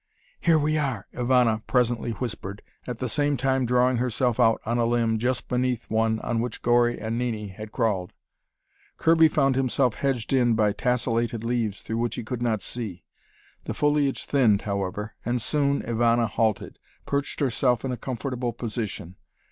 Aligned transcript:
"Here 0.39 0.57
we 0.57 0.79
are," 0.79 1.05
Ivana 1.13 1.61
presently 1.67 2.13
whispered, 2.13 2.63
at 2.87 2.97
the 2.97 3.07
same 3.07 3.37
time 3.37 3.67
drawing 3.67 3.97
herself 3.97 4.39
out 4.39 4.59
on 4.65 4.79
a 4.79 4.85
limb 4.85 5.19
just 5.19 5.47
beneath 5.47 5.87
one 5.91 6.19
on 6.21 6.39
which 6.41 6.63
Gori 6.63 6.99
and 6.99 7.19
Nini 7.19 7.49
had 7.49 7.71
crawled. 7.71 8.11
Kirby 8.97 9.27
found 9.27 9.55
himself 9.55 9.93
hedged 9.93 10.33
in 10.33 10.55
by 10.55 10.71
tasselated 10.73 11.43
leaves 11.43 11.83
through 11.83 11.99
which 11.99 12.15
he 12.15 12.23
could 12.23 12.41
not 12.41 12.61
see. 12.61 13.03
The 13.65 13.75
foliage 13.75 14.25
thinned, 14.25 14.63
however, 14.63 15.13
and 15.23 15.39
soon 15.39 15.83
Ivana 15.83 16.25
halted, 16.27 16.79
perched 17.05 17.39
herself 17.39 17.85
in 17.85 17.91
a 17.91 17.95
comfortable 17.95 18.53
position. 18.53 19.17